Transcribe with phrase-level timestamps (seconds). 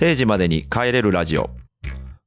[0.00, 1.50] 定時までに帰れるラジオ。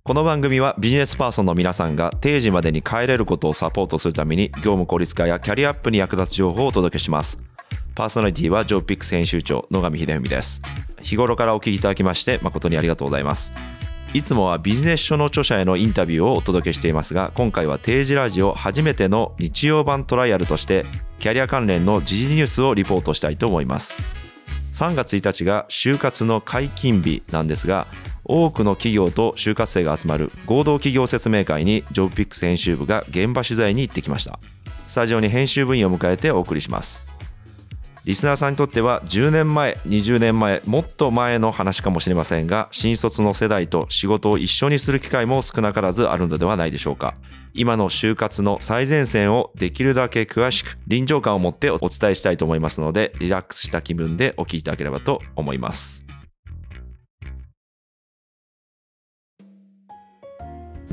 [0.03, 7.39] この番組はビジネスパーソンの皆さんが定時までに帰れることをサポートするために業務効率化やキャリアアップに役立つ情報をお届けします。
[7.95, 10.61] パーソナリティはジョーピックス編集長野上秀文です。
[11.01, 13.51] 日頃からお聞きいただきまして誠にありがとうございます。
[14.13, 20.85] いつもはビジネス書の著者へのインタビューをお届けしていますが今回は定時ラジオ初めての日曜版トライアルとして
[21.17, 24.22] キャリア関連の時事ニュースをリポートしたいと思います。
[24.73, 27.87] 3月1日が就活の解禁日なんですが
[28.25, 34.39] 多くの企業と就活生が集まる合同企業説明会にジョブピックス編集部が現場取材に行ってきました。
[34.87, 37.12] スタジオに編集部員を迎えてお送りします。
[38.05, 47.15] リスナーさんにとっては10年前20年前もっと前の話かもしれませんが新卒の世代と仕事を一緒にする機会も少なからずあるのではないでしょうか。
[47.53, 56.03] 今の就活の最前線をできるだけ詳しく臨場感を持ってお伝えしたいと思いますのでリラックスした気分でお聞きいただければと思います。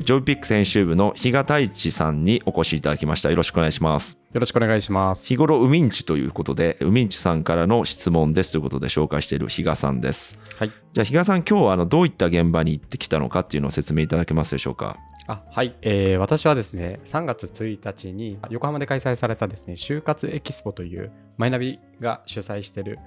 [0.02, 3.28] JobPicks編集部の比嘉太一さんにお越しいただきました。
[3.28, 4.18] よろしくお願いします。
[4.32, 5.26] よろしくお願いします。
[5.26, 10.38] 日頃うみんちゅということでうみんちゅさんからの質問ですということで紹介している比嘉さんです。
[10.56, 10.72] はい。
[10.94, 14.96] じゃあ比嘉さん今日はあのどういった現場に行ってきたのかっていうのを説明いただけますでしょうか？
[15.26, 22.98] あはい、えー私はですね、3月1日に横浜で開催されたですね、就活エキスポというマイナビが主催している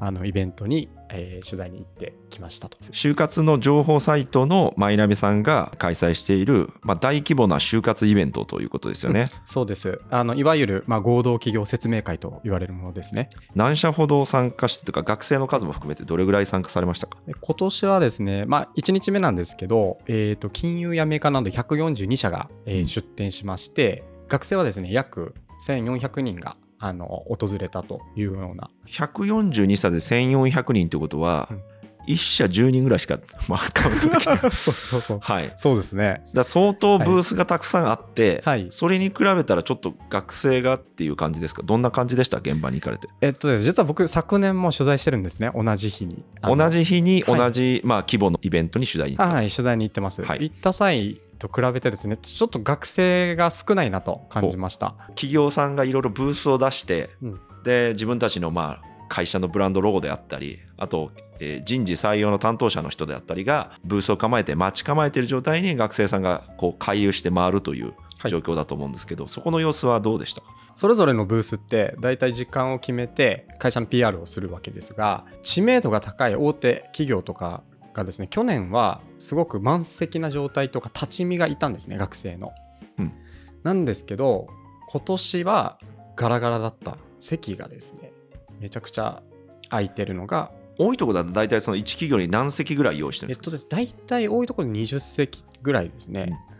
[0.00, 2.78] あのイベントに、えー取材に行ってきましたと。
[2.78, 9.26] 就活の情報サイトのマイナビさんが開催している、まあ、大規模な就活イベントということですよね。
[9.44, 10.00] そうです。
[10.10, 13.28] あのいわゆる、まあ、合同企業説明会と言われるものですね。
[13.54, 17.18] 何社ほど参加してというか学生の数も含めてどれぐらい参加されましたか？
[17.26, 25.34] で今年はですね、まあ、1日目なんですけど、えー、と金融やメーカーなど142社が、えーうん出展しまして、学生はですね、約
[25.66, 28.70] 1400人があの訪れたというような。
[28.86, 31.62] 142社で1400人ということは、うん
[32.06, 34.38] 1社10人ぐらいしか、 まあ、カウントできない。
[34.52, 35.18] そうそうそう。
[35.20, 36.22] はい、そうですね。
[36.34, 41.62] だ相当ブースがたくさんあって、はいそれに比べたらちょっと学生がっていう感じですか？
[41.64, 42.38] どんな感じでした？
[42.38, 46.24] 現場に行かれてえっとね、実は僕、昨年も取材してるんですね、同じ日に。
[46.42, 50.22] 同じ日にはい同じ、まあ、規模のイベントに取材に行った、あはい、取材に行ってます。
[50.22, 54.94] はい行った際と比べてですね、ちょっと学生が少ないなと感じました。
[55.14, 68.30] 企業さんがいろいろブースを出して、うんで自分たちのまあ会社のブランドロゴであったりあと、えー人事採用の担当者の人であったりがブースを構えて待ち構えている状態に学生さんがこう回遊して回るというはい。
[68.30, 70.52] 状況だと思うんですけど、そこの様子はどうでしたか？
[70.74, 77.62] それぞれのブースって、大体時間を決めて会社の PR をするわけですが、知名度が高い大手企業とか
[77.94, 82.52] がですね、去年はすごく満席な状態とか立ち見がいたんですね、学生の。
[82.98, 83.14] うん。
[83.62, 84.48] なんですけど、
[84.90, 85.78] 今年は
[86.14, 88.12] ガラガラだった席がですね、
[88.58, 89.22] めちゃくちゃ
[89.70, 90.50] 空いてるのが
[90.82, 93.42] 多いところだと大体その1企業に何席ぐらい用意してるんですか？
[93.42, 96.20] えっとです、大体多いところで20席ぐらいですね。
[96.20, 96.59] 用意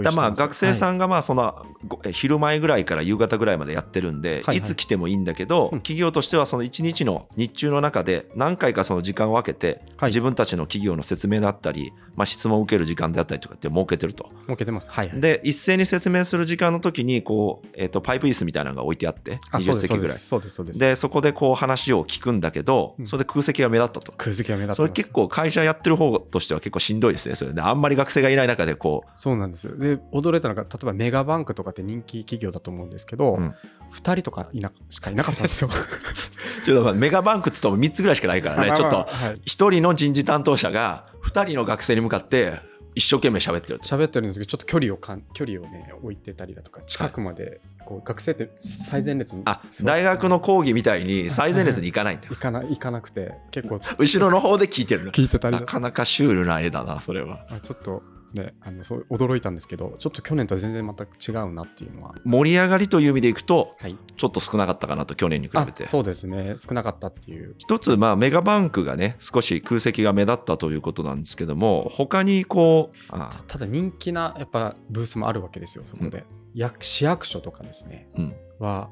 [0.00, 14.30] だまあ学生さはいんがまあそのごえ昼前ぐらいから夕方ぐらいまでやってるんで、はいはいいつ来てもいいんだけど、うん企業としてはその1日の日中の中で何回かその時間を分けて、はい自分たちの企業の説明だったり、まあ、質問を受ける時間であったりとかって設けてると。
[14.46, 14.90] 設けてます。
[14.90, 15.20] はい、はい。
[15.20, 20.18] で一斉に説明する時間の時にこう、えー、とパイプ椅子みたいなのが置いてあって20あそうです席ぐらい。
[20.18, 24.12] そうです、そこでこう話を聞くんだけど、うんそれで空席が目立ったと。
[24.16, 29.74] 空席が目立ってますそれ結構会社やってる方としては結構しんどいですねそれであんまり学生がいない中でこうそうなんですよ。
[29.82, 33.54] で、驚いたのが、例えばメガバンクとかって人気企業だと思うんですけど、うん。
[33.92, 35.70] 2人とかいなしかいなかったんですよ。
[36.64, 38.72] ちょっとメガバンクって言っても3つぐらいしかないからね。
[38.72, 39.40] ちょっとはい。
[39.44, 42.60] 一人の人事担当者が2人の学生に向かって
[42.94, 43.86] 一生懸命喋ってると。
[43.86, 52.28] 喋ってるんですけど、ちょっと距離をかん距離をね、置いてたりだとか、近くまで、こう学生って最前列にあ大学の講義みたいに最前列に行かないんだ。
[52.28, 55.60] よ行かな行かなくて、結構後ろの方で聞いてる聞いてたりだ。
[55.60, 57.46] なかなかシュールな絵だなそれは。
[57.48, 58.02] あちょっと
[58.34, 62.14] ね、あのそう驚いたんですけど、ちょっと去年とは全然また違うなっていうのは。
[62.24, 65.86] 盛り上がりという意味でいくとはい、ちょっと少なかったかなと去年に比あべて。
[65.86, 67.54] そうですね、少なかったっていう。
[67.58, 76.24] 一つまあメガバンクがね少し空席が目立ったということなんですけども他にこうあただ人気なやっぱブースもあるわけですよ、そこで。
[76.54, 78.34] 役市役所とかですね、うん。
[78.58, 78.90] は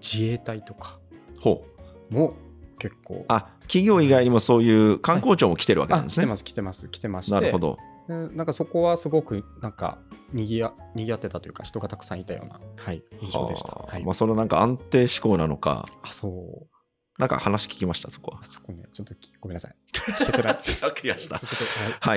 [0.00, 0.98] 自衛隊とか。
[1.40, 1.64] ほ
[2.10, 2.14] う。
[2.14, 2.34] も
[2.78, 3.24] 結構。
[3.28, 7.32] あ企業以外にもそういう観光庁も来てるわけなんですね、あ来てます、来てます、来てまして。
[7.32, 7.76] なるほど。
[7.76, 9.98] でなんかそこはすごくなんか
[10.32, 13.72] にぎやにぎわってたというか、人がたくさんいたような、はい、印象でした。
[13.72, 15.86] はいはあまあ、そのなんか安定志向なのか。
[16.02, 16.66] あ、そう。
[17.18, 18.38] なんか話聞きましたそこは。
[18.40, 19.74] あそこね、ちょっときごめんなさい。
[20.00, 20.56] は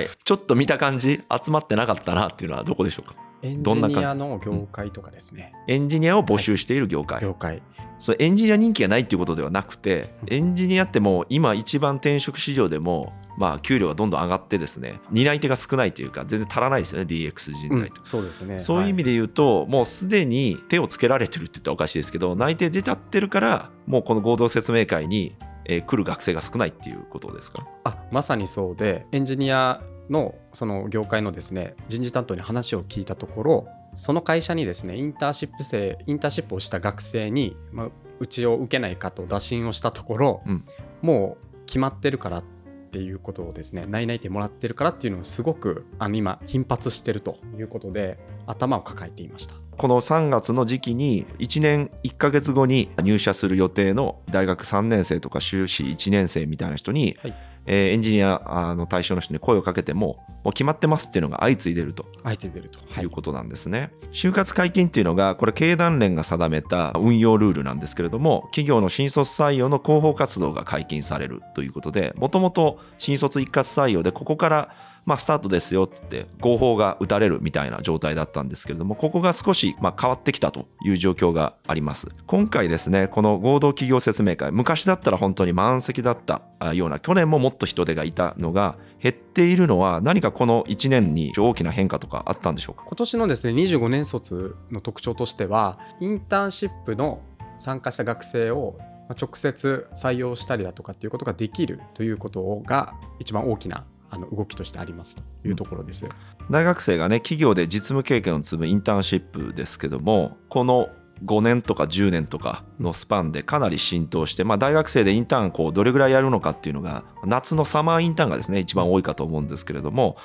[0.00, 0.06] い。
[0.24, 3.14] ちょっと見た感じ集まってなかったなっていうのはどこでしょうか？
[3.42, 4.00] エンジどんな感じ？
[4.00, 5.52] ニアの業界とかですね。
[5.68, 7.62] エンジニアを募集している業界、業界。
[7.98, 18.58] それエンジニア人気がないっていうことではなくてエンジニアってもう今一番転職市場でもまあ、給料がどんどん上がってですね担い手が少ないというか全然足らないですよね DX 人材と、うんそうですね。
[18.58, 25.36] そういう意味で言うと、もうすでに手をつけられてるって言ったらおかしいですけど内定出ちゃってるからもうこの合同説明会に、
[25.66, 27.66] えー来る学生が少ないっていうことですか？
[27.84, 29.80] あまさにそうでエンジニア
[30.10, 37.88] のその業界のですね人事担当に話を聞いたところその会社にですねインターンシップ生インターンシップをした学生に、まあ、
[38.20, 40.64] うちを受けないかと打診をしたところ、うん。
[41.00, 42.53] もう決まってるからって
[42.98, 49.54] いうことをですね内々ってもらってるからっていうのをすごくあの今頻発してるということで頭を抱えていました。
[49.76, 57.34] この3月の時期に1年1ヶ月後に入社する予定の大学3年生とか修士1年生みたいな人に、はい
[57.66, 62.80] えーエンジニアあの対象の人に声をかけてももう決まってますっていうのが相次いでると相次いでると。
[62.88, 63.90] はいいうことなんですね。
[64.12, 74.74] 就活解禁っていうのがこれ経団連が定めた運用ルールなんですけれども企業の新卒採用の広報活動が解禁されるということでもともと新卒一括採用でここから
[75.06, 82.08] まあスタートですよって言って合法が打たれるみたいな状態だったんですけれどもここが少しまあ変わってきたという状況があります。
[82.26, 86.42] 今回ですねこの合同企業説明会昔だったら本当に満席だった
[86.72, 92.84] ような去年ももっと人手がいたのが減っているのは何かこの1年に大きな変化とかあったんでしょうか？
[92.86, 97.20] 今年のですね25年卒の特徴としてはインターンシップの
[97.58, 98.78] 参加した学生を
[99.10, 103.84] 直接採用したりだとかっていうことができるということが一番大きな
[104.14, 106.08] あの動きとしてありますというところです。
[106.50, 110.88] 大学生がね企業で実務経験を積むインターンシップですけどもこの
[111.24, 120.16] 5年とか10年とかのスパンでかなり浸透して、まあ、大学生でインターンこうどれぐらいやるのかっていうのが夏のサマーインターンがですね一番多いかと思うんですけれども、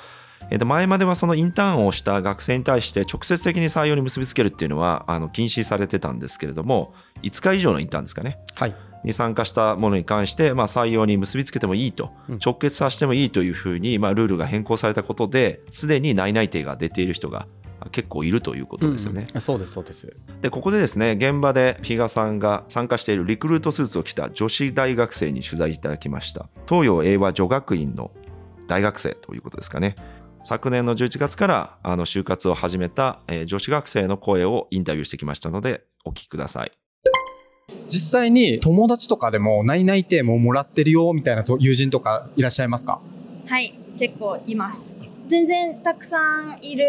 [0.50, 6.92] えーと前まではそのインターンをした学生に対して直接的に採用に結びつけるっていうのはあの禁止されてたんですけれども
[7.22, 8.38] 5日以上のインターンですかね。
[8.54, 8.74] はい、
[9.04, 12.38] に参加したものに関して、まあ、採用に結びつけてもいいと、うん。
[12.44, 17.46] 直結させてもいいというふうに、まあ、ルールが変更されたことですでに内々定が出ている人が
[17.92, 19.22] 結構いるということですよね。
[19.22, 19.36] うん。
[19.36, 20.14] うんそうですそうです。
[20.42, 26.48] でここでですね現場で比嘉さんが参加しているリクルートスーツを着た女子大学生に取材いただきました。
[26.68, 28.10] 東洋英和女学院の
[28.66, 29.94] 大学生ということですかね。
[30.42, 36.79] 昨年の11月からあの就活を始めた、えー女子学生の声をインタビューしてきましたのでお聞きください
[37.90, 43.00] 実際に友達とかでも内々定ももらってるよみたいなと友人とかいらっしゃいますか？
[43.48, 44.98] はい結構います。
[45.28, 46.84] 全然たくさんいる。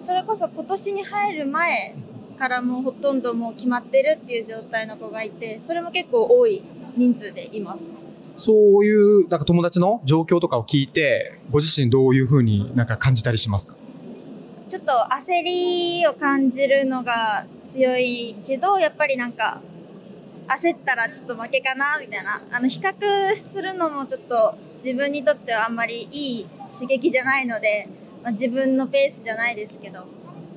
[0.00, 1.94] それこそ今年に入る前
[2.36, 6.62] からもうほとんどもう決まってるっていう状態の子がいてそれも結構多い
[6.96, 8.04] 人数でいます。
[8.36, 13.76] そういうなんか友達の状況とかを聞いてご自身どういうふうになんか感じたりしますか？
[14.68, 19.60] ちょっと焦りを感じるのが強いけどやっぱりなんか
[20.48, 22.42] 焦ったらちょっと負けかなみたいな。
[22.50, 27.88] あの比較するのもちょっと自分にとってはあんまりいい刺激じゃないので、
[28.22, 30.04] まあ、自分のペースじゃないですけどっ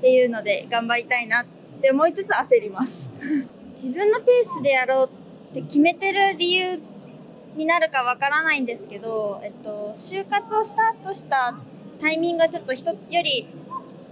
[0.02, 1.46] ていうので頑張りたいなっ
[1.82, 3.12] て思いつつ焦ります。
[3.74, 5.10] 自分のペースでやろう
[5.52, 6.82] って決めてる理由
[7.56, 11.56] になるかわからないんですけど、えっと、就活をスタートした
[12.00, 13.48] タイミングがちょっと人より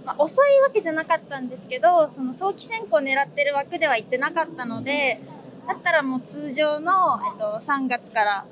[0.06, 5.20] まあ、遅いわけじゃなかったんですけどその早期選考を狙ってる枠では行ってなかったので
[5.66, 6.92] だったらもう通常の、
[7.24, 8.46] えっと、3月から、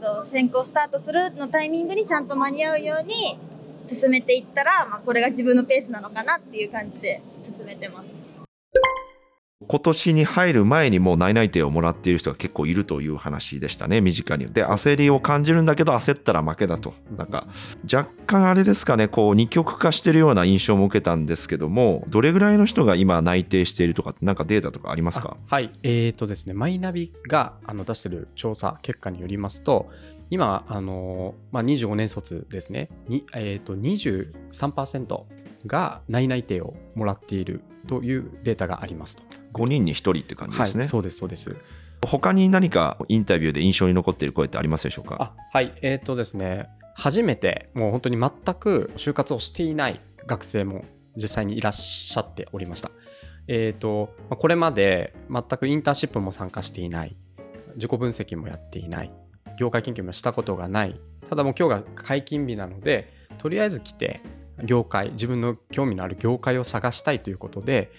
[0.00, 3.38] えっと、選考スタートするのタイミングにちゃんと間に合うように
[3.82, 8.33] 進めていったら、まあ、これが自分のペースなのかなっていう感じで進めてます。
[9.66, 14.46] 今年に入る前にもう内々定をもらっている人が結構いるという話でしたね身近に。
[14.46, 17.46] で焦りを感じるんだけど焦ったら負けだとなんか
[17.92, 25.36] 若干あれですかねこう二極化してるような印象も受けたんですけどもどれぐらいの人が今内定しているとかってなんかデータとかありますか？
[25.46, 29.90] はい、えーとですね、マイナビがあの出してる調査結果によりますと、
[30.30, 35.22] 今、あのまあ、25年卒ですね、にえー、と23%
[35.66, 39.22] が内々定をもらっているというデータがありますと。
[39.54, 41.56] 5人に1人って感じですね、はい、そうです、そうです。
[42.04, 45.16] 他に何かインタビューで印象に残っている声ってありますでしょうか？
[45.18, 50.84] あはい、えーとですね、初めて、もう本当に全く就活をしていない学生も
[51.16, 52.90] 実際にいらっしゃっておりました。
[53.46, 57.16] えーとまあこれまで全くインターンシップも参加していない、
[57.76, 59.10] 自己分析もやっていない、
[59.58, 64.20] 業界研究もしたことがない、ただもう今日が解禁日なので、とりあえず来て、
[64.62, 67.90] 業界、自分の興味のある業界を探したいということで、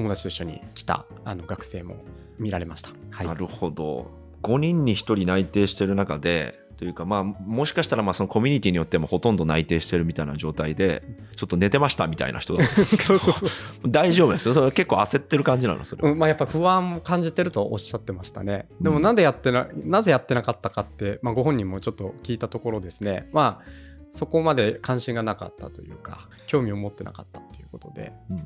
[0.00, 1.96] 友達と一緒に来たあの学生も
[2.38, 2.90] 見られました。
[3.10, 3.26] はい。
[3.26, 4.10] なるほど。
[4.42, 11.02] 5人に1人内定してる中でというかまあもしかしたらまあそのコミュニティによってもほとんど内定してるみたいな状態で
[11.36, 13.20] ちょっと寝てましたみたいな人だったんですけど
[13.86, 14.54] 大丈夫ですよ。
[14.54, 18.66] それ結構焦ってる感じなのそれはうんまあ、やっぱ不安も感じてるとおっしゃってましたね。
[18.80, 23.64] でもなんでやってな、なぜやってなかったかって、まあ、ご本人もちょっと聞いたところですね、まあ、
[24.10, 28.42] そこまで関心がなかったというか、興味を持ってなかったということで、うん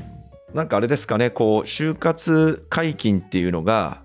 [0.54, 4.02] なんかあれですかねこう就活解禁っていうのが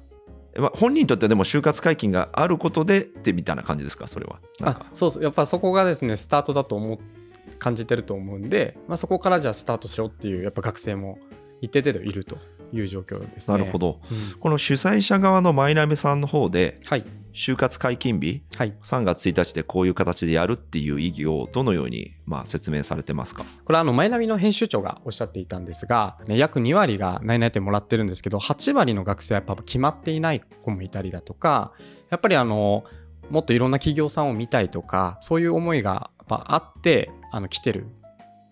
[0.58, 4.08] まあ、本人にとってはでも就活解禁があることでってみたいな感じですか？
[4.08, 4.40] それは。
[4.62, 7.00] あそうそう、やっぱそこがですね、スタートだと思う
[7.60, 11.20] 感じてると思うんで、まあ、そこからじゃあスタートしろっていう、やっぱ学生も
[11.62, 12.38] 一定程度いると
[12.74, 13.58] いう状況ですね。
[13.58, 14.00] なるほど。
[14.12, 14.40] うん。
[14.40, 17.04] この主催者側のマイナビさんの方ではい。
[17.34, 18.42] 就活解禁日？
[18.58, 18.74] はい。
[18.84, 23.44] 3月1日でこういう形でやるっていう意義をどのようにまあ説明されてますか？
[23.66, 31.74] これはあのマイナビの編集長がおっしゃっていたんですが、ね、約2割が内々点もらってるんですけど8割の学生はやっぱ決まっていない子もいたりだとか
[32.10, 32.84] やっぱりあの
[33.30, 37.86] もっといろんな企業さんを見たいとかそういう思いがやっぱあってあの来てる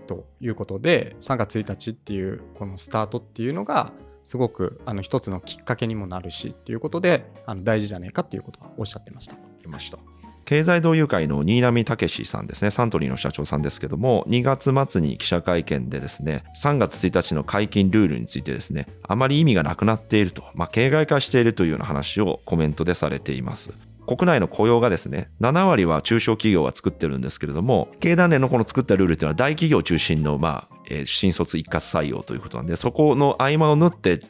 [0.05, 3.91] ということで3月1日っていうこのスタートっていうのが
[4.27, 9.35] すごくあの一つのきっかけにもなるしっていうことであの大事じゃねえかっていうことはおっしゃってました。
[9.69, 9.99] ました。
[10.43, 12.71] 経済同友会の新浪武さんですね。
[12.71, 23.77] サントリーの社長さんですけども2月末に記者会見でですね3月1日の解禁ルールについてですねあまり意味がなくなっていると、まあ、形骸化しているというような話をコメントでされています。
[24.07, 34.21] 国内の雇用がですね7割は中小企業が作ってるんですけれども経団連のこの作ったルールっていうのは大企業中心の、まあえー新卒一括採用ということなんでそこの合間を縫って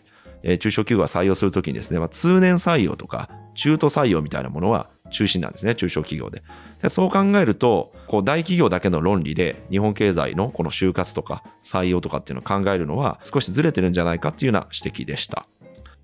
[0.43, 6.43] えー中小企業が採用するときにですね、まあ、通年採用とか中途採用みたいなものは中心なんですね、中小企業で。
[6.81, 15.47] でそう考えると、こう大企業だけの論理で日本経済のこの就活とか採用とかっていうのを考えるのは少しずれてるんじゃないかっていうような指摘でした。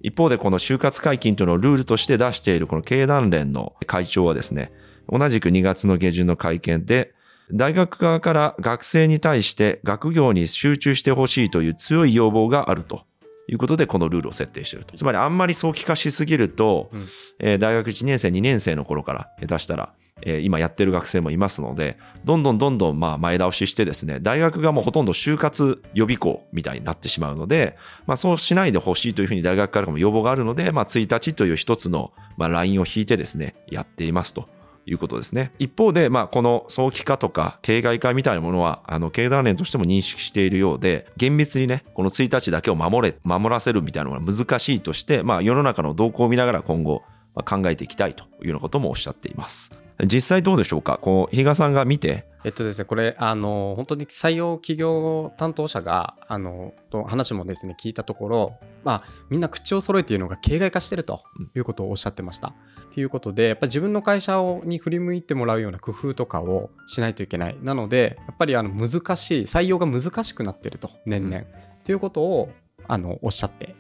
[0.04, 4.72] 一方でこの就活解禁というのをルールとして出しているこの経団連の会長はですね、
[5.10, 7.14] 同じく2月の下旬の会見で、
[7.52, 13.06] 大学側から学生に対して学業に集中してほしいという強い要望があると
[13.48, 14.98] いうことでこのルールを設定していると。
[14.98, 17.06] つまりあんまり早期化しすぎると、うん
[17.40, 19.94] えー大学1年生、2年生の頃から下手したら、
[20.26, 34.48] え今やってる学生もいますので、どんどんどんどんま前倒ししてですね、大学がもうほとんど就活予備校みたいになってしまうので、まあそうしないでほしいというふうに大学からも要望があるので、まあ1日という一つのまあラインを引いてですね、やっていますと。
[34.86, 35.54] いうことですね。
[35.60, 47.04] 一方で、まあ、この早期化とか形骸化みたいなものは、あの、経団連としても認識しているようで、厳密にね、この1日だけを守れ、守らせるみたいなのが難しいとして、まあ、世の中の動向を見ながら今後、
[47.46, 49.72] 考えていきたいというようなこともおっしゃっています。
[50.06, 50.98] 実際どうでしょうか？
[51.02, 61.24] こう、比嘉さんが見て、えっとですね、これ、あの、本当に採用企業担当者が、あの、と話もですね、聞いたところ、まあ、みんな口を揃えているのが形骸化してると
[61.56, 62.54] いうことをおっしゃってました。
[62.94, 67.58] ということで、やっぱり自分の会社をに振り向いてもらうような工夫とかをしないといけない。
[67.62, 71.46] なので、やっぱりあの難しい、採用が難しくなってると、年々。
[71.86, 72.50] ということを、
[72.90, 73.76] あの、おっしゃって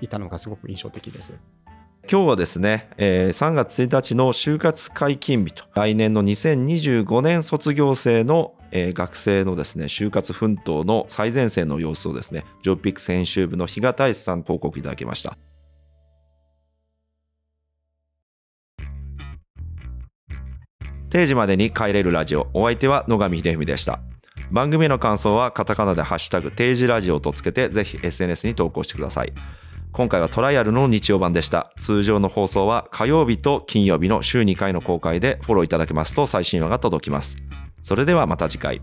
[0.00, 1.38] いたのがすごく印象的です。
[2.10, 15.36] 今日はですね、えー3月1日の就活解禁日と、来年の2025年卒業生の、えー学生のですね、就活奮闘の最前線の様子をですね、ジョーピックス編集部の比嘉大志さん報告いただきました。
[21.10, 24.00] 定時までに帰れるラジオ、お相手は野上秀文でした。
[24.50, 29.32] 番組の感想はカタカナでハッシュタグ定時ラジオとつけてぜひ SNS に投稿してください。
[29.98, 31.72] 今回はトライアルの日曜版でした。
[31.76, 37.36] 通常の放送は火曜日と金曜日の週2回の公開でフォローいただけますと最新話が届きます。
[37.82, 38.80] それではまた次回。